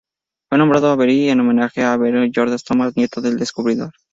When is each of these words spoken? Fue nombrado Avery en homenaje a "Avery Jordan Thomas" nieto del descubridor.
Fue 0.49 0.57
nombrado 0.57 0.89
Avery 0.89 1.29
en 1.29 1.41
homenaje 1.41 1.83
a 1.83 1.93
"Avery 1.93 2.31
Jordan 2.33 2.57
Thomas" 2.65 2.97
nieto 2.97 3.21
del 3.21 3.37
descubridor. 3.37 3.93